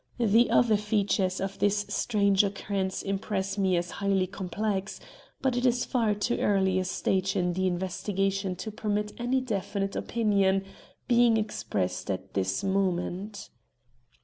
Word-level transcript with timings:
The 0.17 0.49
other 0.49 0.77
features 0.77 1.39
of 1.39 1.59
this 1.59 1.85
strange 1.89 2.43
occurrence 2.43 3.03
impress 3.03 3.55
me 3.55 3.77
as 3.77 3.91
highly 4.01 4.25
complex, 4.25 4.99
but 5.43 5.55
it 5.55 5.63
is 5.63 5.85
far 5.85 6.15
too 6.15 6.39
early 6.39 6.79
a 6.79 6.85
stage 6.85 7.35
in 7.35 7.53
the 7.53 7.67
investigation 7.67 8.55
to 8.55 8.71
permit 8.71 9.13
any 9.19 9.41
definite 9.41 9.95
opinion 9.95 10.63
being 11.07 11.37
expressed 11.37 12.09
at 12.09 12.33
this 12.33 12.63
moment." 12.63 13.51